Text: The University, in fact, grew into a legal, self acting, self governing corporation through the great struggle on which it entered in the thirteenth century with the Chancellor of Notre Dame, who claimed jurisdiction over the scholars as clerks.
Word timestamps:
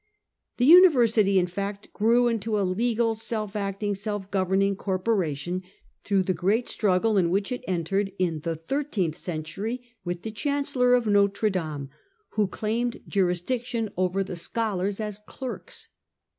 The 0.57 0.65
University, 0.65 1.37
in 1.37 1.45
fact, 1.45 1.93
grew 1.93 2.27
into 2.27 2.59
a 2.59 2.63
legal, 2.65 3.13
self 3.13 3.55
acting, 3.55 3.93
self 3.93 4.31
governing 4.31 4.75
corporation 4.75 5.61
through 6.03 6.23
the 6.23 6.33
great 6.33 6.67
struggle 6.67 7.19
on 7.19 7.29
which 7.29 7.51
it 7.51 7.63
entered 7.67 8.11
in 8.17 8.39
the 8.39 8.55
thirteenth 8.55 9.15
century 9.15 9.79
with 10.03 10.23
the 10.23 10.31
Chancellor 10.31 10.95
of 10.95 11.05
Notre 11.05 11.51
Dame, 11.51 11.91
who 12.29 12.47
claimed 12.47 13.01
jurisdiction 13.07 13.89
over 13.95 14.23
the 14.23 14.35
scholars 14.35 14.99
as 14.99 15.19
clerks. 15.27 15.89